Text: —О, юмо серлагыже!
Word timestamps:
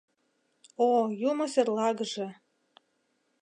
—О, 0.87 0.89
юмо 1.29 1.45
серлагыже! 1.53 2.27